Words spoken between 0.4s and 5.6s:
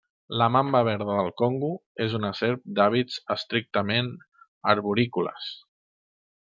La mamba verda del Congo és una serp d'hàbits estrictament arborícoles.